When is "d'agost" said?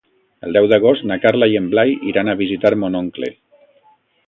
0.71-1.05